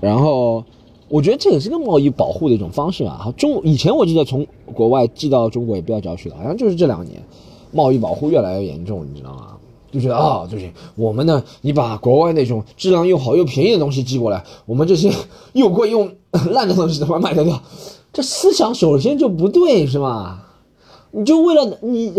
[0.00, 0.64] 然后
[1.08, 3.32] 我觉得这也是个贸易保护的一种方式吧。
[3.36, 7.22] 中以前我记得从国外寄到中国也不要交税的，好像就是这两年
[7.70, 9.56] 贸易保护越来越严重，你知道吗？
[9.90, 15.12] 就觉得啊，就是我们呢，你把国外那种质量又好又便宜的东西寄过来，我们这些
[15.52, 16.08] 又贵又
[16.52, 17.60] 烂的东西怎么卖得掉？
[18.12, 20.46] 这思想首先就不对，是吧？
[21.10, 22.12] 你就为了你，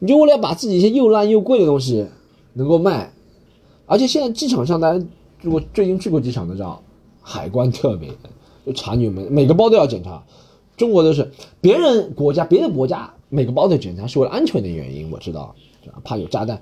[0.00, 2.06] 你就为了把自己一些又烂又贵的东西
[2.54, 3.12] 能够卖，
[3.86, 5.04] 而且现在机场上，大家
[5.40, 6.82] 如果最近去过机场的知道，
[7.20, 8.08] 海关特别
[8.66, 10.20] 就查你们每个包都要检查，
[10.76, 15.54] 中国的是别人国家别的国家每个包都检查是为了安全的原因，我知道。
[16.04, 16.60] 怕有炸弹，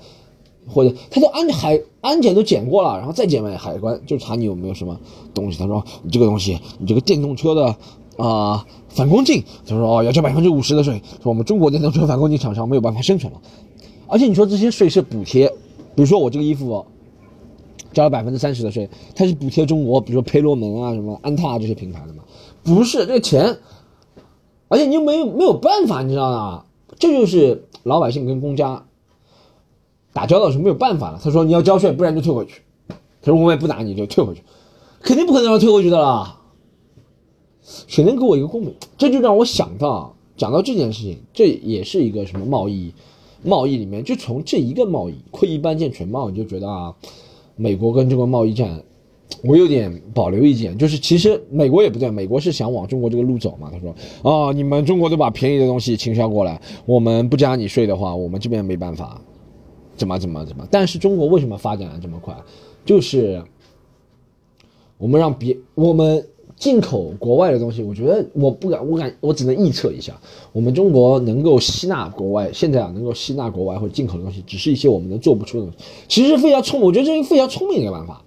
[0.68, 4.98] 或者他都安海安检都检过了，然后再检完海关就查你有没有什么
[5.34, 5.58] 东西。
[5.58, 7.76] 他说你这个东西，你这个电动车的
[8.16, 13.40] 啊反光镜，他说哦要交百分之五十的税，说我们中国电动车反光镜厂商没有办法生存了。
[14.06, 15.48] 而且你说这些税是补贴，
[15.94, 16.84] 比如说我这个衣服
[17.92, 22.22] 交了百分之三十的税，它是补贴中国，比如说培罗门啊什么安踏这些品牌的嘛？
[22.62, 23.58] 不是，这个钱，
[24.68, 26.64] 而且你又没有没有办法，你知道吗？
[26.98, 28.84] 这就是老百姓跟公家。
[30.12, 31.20] 打交道是没有办法了。
[31.22, 32.62] 他说你要交税，不然就退回去。
[33.22, 34.42] 他说我也不打你，就退回去，
[35.00, 36.36] 肯定不可能让退回去的啦。
[37.86, 38.74] 谁能给我一个公平？
[38.96, 42.92] 这就让我想到，讲到这件事情，这也是一个什么贸易？
[43.42, 46.94] 贸易里面，就从这一个贸易窥一斑见全貌，你就觉得啊，
[47.56, 48.82] 美国跟中国贸易战，
[49.44, 50.76] 我有点保留意见。
[50.76, 53.70] 就是其实美国也不对，美国是想往中国这个路走嘛。
[53.72, 59.20] 他说啊，你们中国都把便宜的东西倾销过来，我们不加你税的话，我们这边没办法，
[60.00, 60.66] 怎么怎么怎么。
[60.70, 62.34] 但是中国为什么发展的这么快？
[62.84, 63.44] 就是
[64.98, 66.26] 我们让别我们。
[66.60, 70.12] 进口国外的东西，我觉得我不敢，我敢，我只能预测一下，
[70.52, 75.78] 我们中国能够吸纳国外，现在啊能够吸纳国外或者进口的东西，只是一些我们能做不出的东西。
[76.06, 78.22] 其实非常聪，我觉得这是非常聪明的一个办法，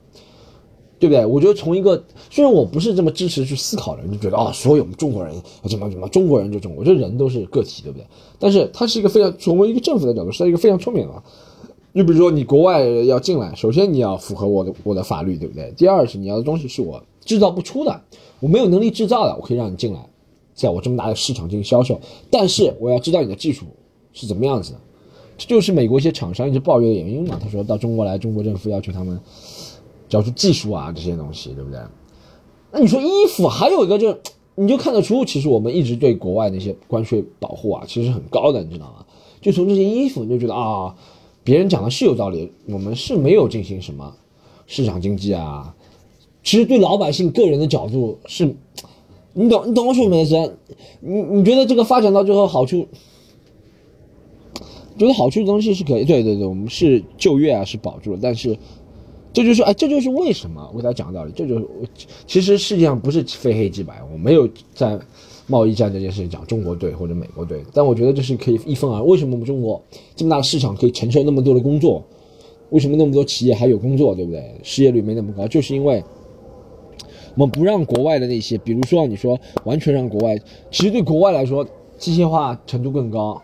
[0.97, 1.23] 对不对？
[1.27, 5.31] 我觉得从一个虽然我不是这么支持去思考的人，就觉得啊，所有我们中国人
[5.69, 8.07] 怎么怎么，中国人就中国，我觉得人都是个体，对不对？
[8.39, 11.13] 但是它是一个非常从一个政府的角度，是一个非常聪明的。
[11.95, 15.71] 你比如说你国外要进来，首先你要符合我的我的法律，对不对？
[15.77, 18.01] 第二是你要的东西是我制造不出的。
[18.39, 20.09] 我没有能力制造的，我可以让你进来，
[20.55, 22.01] 在我这么大的市场进行销售。
[22.31, 23.65] 但是我要知道你的技术
[24.11, 24.79] 是怎么样子的，
[25.37, 27.39] 这就是美国一些厂商一直抱怨的原因嘛。
[27.41, 29.19] 他说到中国来，中国政府要求他们
[30.09, 31.79] 交出技术啊这些东西，对不对？
[32.71, 34.17] 那你说衣服还有一个，就
[34.55, 39.05] 你就看得出，其实我们一直对国外那些关税保护啊，其实很高的，你知道吗？
[39.41, 40.95] 就从这些衣服，你就觉得啊，
[41.43, 44.15] 别人讲的是有道理，我们是没有进行什么
[44.65, 45.75] 市场经济啊。
[46.43, 48.55] 其实对老百姓个人的角度是，
[49.33, 50.57] 你懂你懂我说什么意思？
[50.99, 52.87] 你你觉得这个发展到最后好处，
[54.97, 58.57] 觉得好处的东西是可以，对对对，我们是就业啊是保住了，但是
[59.31, 61.67] 这就是哎这就是为什么我给大家讲道理，这就是
[62.27, 64.99] 其实世界上不是非黑即白，我没有在
[65.47, 69.81] 贸易战这件事情讲中国队或者美国队，但我觉得这是可以一分而为什么我们中国
[70.15, 72.03] 这么大的市场可以承受那么多的工作？
[72.69, 74.55] 为什么那么多企业还有工作，对不对？
[74.63, 76.03] 失业率没那么高，就是因为。
[77.35, 80.37] 我们不让国外的那些，比如说你说完全让国外，
[80.69, 83.41] 其实对国外来说，机械化程度更高，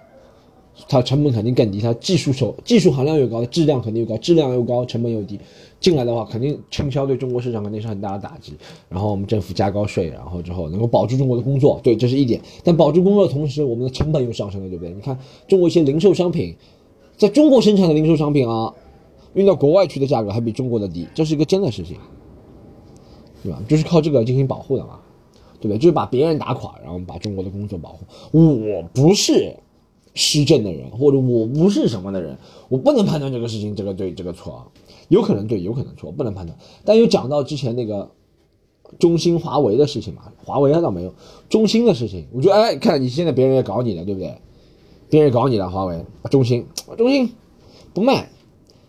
[0.88, 5.40] 它成本肯定更低，它技术手技术含量又高，质量肯定又高，质量又高，成本又低，
[5.80, 8.54] 进来的话肯定倾销对中国市场肯定是很大的打击。
[8.90, 12.42] 然后我们政府加高税，然后之后能够保住中国的工作，对，这是一点。
[12.64, 14.94] 但保住工作的同时，我们的成本又上升了，对不对？
[14.94, 16.56] 你看中国一些零售商品，
[17.18, 18.74] 在中国生产的零售商品啊，
[19.34, 21.98] 运到国外去的价格还比中国的低，这是一个真的事情。
[23.42, 23.62] 对吧？
[23.70, 25.00] 就是靠这个进行保护的嘛，
[25.62, 25.78] 对不对？
[25.78, 28.00] 就是把别人打垮，然后把中国的工作保护。
[28.32, 29.56] 我不是
[30.14, 32.38] 施政的人，或者我不是什么的人，
[32.68, 34.70] 我不能判断这个事情这个对这个错，
[35.10, 36.58] 有可能对，有可能错，不能判断。
[36.86, 38.10] 但又讲到之前那个
[38.98, 40.32] 中兴华为的事情嘛？
[40.44, 41.14] 华为倒没有，
[41.50, 44.38] 中兴的事情，我觉得哎，看你现在别人也搞你了，对不对？
[45.10, 46.66] 别人搞你了，华为、中兴、
[46.98, 47.32] 中兴
[47.94, 48.30] 不卖，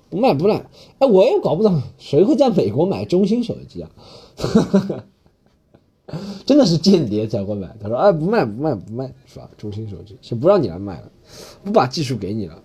[0.08, 0.66] 不卖不卖。
[0.98, 3.90] 哎，我也搞不懂谁会在美国买中兴手机啊？
[6.44, 7.74] 真的是间谍才会买。
[7.80, 9.48] 他说：“哎，不卖，不卖，不卖，是吧？
[9.56, 11.10] 中兴手机是不让你来卖了，
[11.62, 12.60] 不把技术给你了。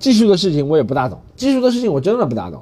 [0.00, 2.60] 技术的事情我也不大懂，技术的事情我真的不大懂。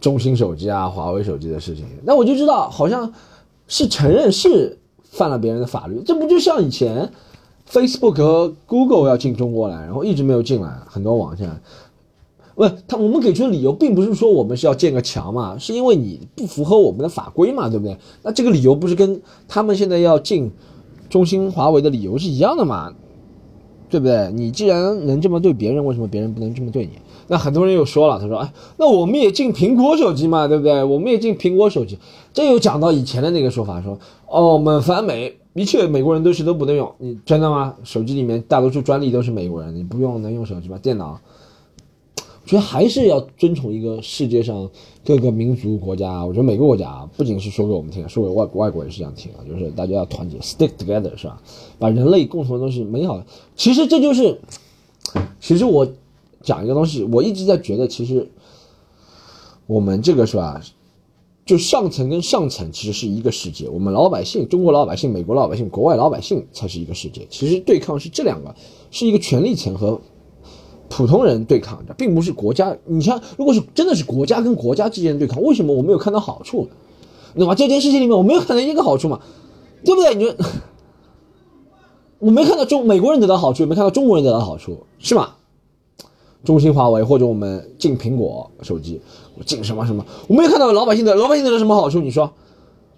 [0.00, 3.12] 中兴手机啊，华为手机的事情，那我就知道，好像
[3.66, 6.00] 是承认是犯了别人的法律。
[6.06, 7.10] 这不就像以前
[7.68, 11.60] Facebook 和 Google 要进中国来，然后一直没有进来，很多网站。”
[12.54, 17.94] 不，他我们给出的理由并不是说我们是要建个墙嘛，是因为你不符合我们的法规嘛，对不对？
[18.22, 20.50] 那这个理由不是跟他们现在要进
[21.10, 22.94] 中兴、华为的理由是一样的嘛，
[23.88, 24.30] 对不对？
[24.32, 26.92] 你既然能这么对别人，为什么别人不能这么对你？
[27.28, 30.84] 那很多人又说了，他说：“哎，那我们也进苹果手机嘛，对不对？
[30.84, 31.98] 我们也进苹果手机。”
[32.32, 37.74] 这又讲到以前的那个说法，说：“哦，我们反美，的确美国人都是都不能用，你真的吗？
[37.82, 40.78] 手机里面大多数专利都是美国人，你不用能用手机吗？
[40.80, 41.18] 电脑？”
[42.16, 44.70] 我觉得还是要遵从一个世界上
[45.06, 46.26] 各个民族国家。
[46.26, 51.40] 我觉得每个国家不仅是说给我们听，说给外外国也是这样听啊，就是大家要团结，stick together，是吧？
[51.78, 53.22] 把人类共同的东西美好。
[53.54, 54.40] 其实这就是，
[55.40, 55.86] 其实我
[56.42, 58.28] 讲一个东西，我一直在觉得，其实
[59.66, 60.60] 我们这个是吧？
[61.44, 67.24] 就上层跟上层其实是一个世界，我们老百姓，中国老百姓、美国老百姓、国外老百姓才是一个世界。
[67.30, 68.52] 其实对抗是这两个，
[68.90, 70.00] 是一个权力层和。
[70.88, 72.76] 普通人对抗的，并不是国家。
[72.84, 76.68] 你像，如果是真的是国家跟国家之间的对抗，为什么我没有看到好处？
[77.34, 79.20] 那么这件事情里面，我没有看到一个好处嘛？
[79.84, 80.14] 对不对？
[80.14, 80.34] 你说，
[82.18, 85.30] 我没看到中美国人得到好处，没看到中国人得到好处，是吗？
[86.44, 89.00] 中兴、华为或者我们进苹果手机，
[89.36, 92.00] 我进什么什么，我没有看到老百姓的老百姓得到什么好处？
[92.00, 92.32] 你说，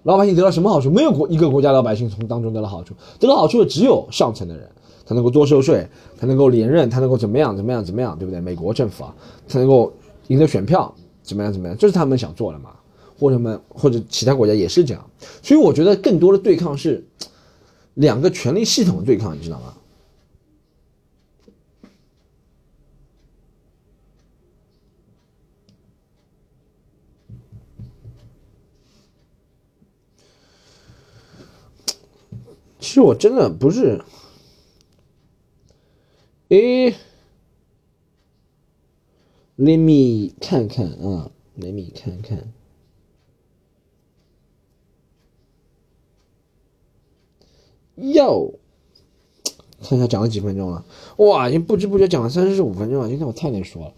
[0.04, 0.90] 老百姓得到什么好处？
[0.90, 4.68] 没有国一个国家老百姓从当中得到好处，得到好处的只有上层的人。
[5.04, 5.88] 他能够多收税，
[6.18, 8.42] 他能够连任，他能够怎么样怎么样怎么样，对不对？
[8.42, 9.14] 美国政府啊，
[9.48, 9.90] 他能够
[10.26, 12.72] 赢得选票，怎么样怎么样，这是他们想做的嘛？
[13.18, 15.02] 或者们或者其他国家也是这样，
[15.42, 17.02] 所以我觉得更多的对抗是，
[17.94, 19.72] 两个权力系统的对抗，你知道吗？
[32.88, 34.02] 其实我真的不是，
[36.48, 36.94] 诶
[39.58, 41.30] ，Let me 看看啊
[41.60, 42.50] ，Let me 看看。
[47.96, 48.54] 哟，
[49.82, 50.86] 看一下讲了几分钟了，
[51.18, 53.08] 哇，已经不知不觉讲了三十五分钟了。
[53.10, 53.92] 今天我太能说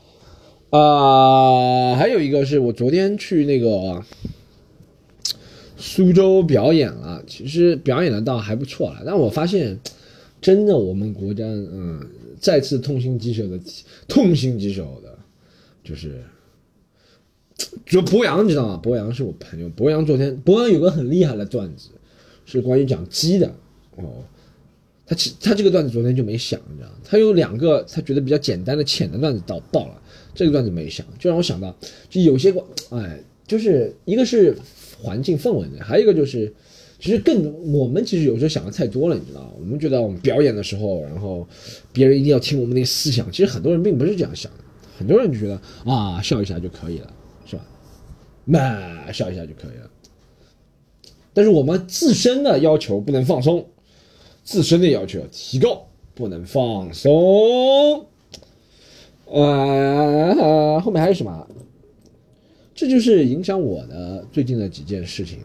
[0.73, 4.05] 了，啊，还有一个是我昨天去那个
[5.81, 9.79] 苏州表演了，其实表演的倒还不错了，但我发现，
[10.41, 12.01] 真的我们国家，嗯，
[12.39, 13.59] 再次痛心疾首的，
[14.07, 15.19] 痛心疾首的，
[15.83, 16.23] 就是
[17.87, 18.77] 就博洋，你知道吗？
[18.77, 21.89] 博洋是我朋友，博洋昨天，博洋有个很厉害的段子，
[22.45, 23.47] 是关于讲鸡的。
[23.97, 24.23] 哦，
[25.07, 30.03] 他其他这个段子昨天就没想，你知道他有两个他觉得比较简单的浅的段子到爆了，
[30.35, 31.75] 这个段子没想，就让我想到，
[32.09, 34.57] 就有些个，哎，就是一个是
[35.03, 36.53] 环境氛围的，还有一个就是，
[36.99, 41.47] 其实更我们其实有时候想的太多了，你知道我们觉得我们表演的时候，然后
[41.93, 44.59] 别人一定要听我们那思想，其实很多人并不是这样想的，
[44.99, 47.13] 很多人就觉得啊笑一下就可以了，
[47.47, 47.65] 是吧？
[48.45, 49.91] 那笑一下就可以了，
[51.33, 53.67] 但是我们自身的要求不能放松。
[54.43, 58.05] 自身的要求要提高，不能放松。
[59.27, 61.47] 呃，后面还有什么？
[62.81, 65.37] 这就是影响我的最近的几件事情。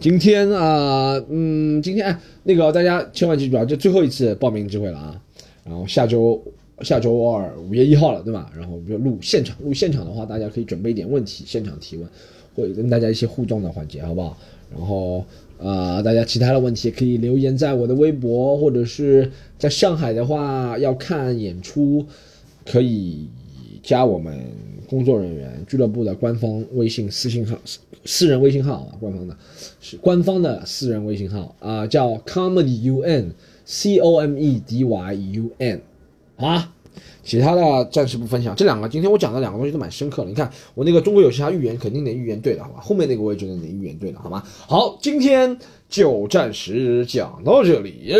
[0.00, 5.22] 今天啊，嗯，今天哎，那个大家千万记住啊，这最后一次报名机会了啊。
[5.64, 6.42] 然后下周
[6.80, 8.50] 下周二五月一号了，对吧？
[8.58, 12.08] 然后就录现场，录现场的话，大家可以准备一点问题，现场提问，
[12.56, 14.36] 或者跟大家一些互动的环节，好不好？
[14.76, 15.24] 然后。
[15.60, 22.04] 啊，大家其他的问题可以留言在我的微博，或者是在上海的话要看演出，
[22.64, 23.28] 可以
[23.82, 24.38] 加我们
[24.88, 27.56] 工作人员俱乐部的官方微信私信号，
[28.04, 29.36] 私人微信号啊，官方的，
[29.80, 33.30] 是官方的私人微信号啊，叫 comedy un
[33.64, 35.80] c o m e d y u n
[36.36, 36.72] 啊。
[37.22, 40.28] 其他的暂时不分享，这两个今天我讲的两个东西都蛮深刻的。
[40.30, 42.80] 你看我那个中国有嘻哈预言肯定能预言对的，好吧？
[42.80, 44.42] 后面那个我也觉得能预言对的，好吗？
[44.66, 45.56] 好，今天
[45.90, 48.12] 就暂时讲到这里。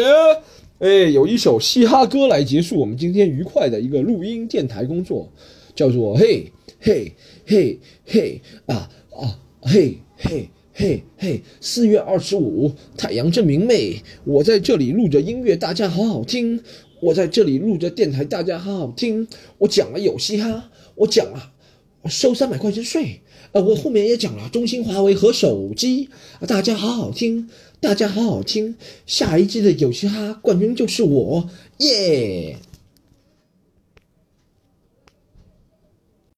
[0.78, 5.28] 哎，有一首嘻哈歌来结束我们今天愉快的一个录音电台工作，
[5.74, 7.12] 叫做嘿嘿
[7.44, 11.42] 嘿嘿啊啊嘿嘿嘿嘿。
[11.60, 16.62] 四月二十五，太阳正明媚，我在这里录着音乐，大家好好听。
[17.00, 19.26] 我在这里录着电台，大家好好听。
[19.58, 21.52] 我讲了有嘻哈，我讲了
[22.06, 23.20] 收三百块钱税。
[23.52, 26.08] 呃，我后面也讲了中兴、华为和手机。
[26.46, 27.48] 大家好好听，
[27.80, 28.76] 大家好好听。
[29.06, 31.48] 下一季的有嘻哈冠军就是我，
[31.78, 32.56] 耶！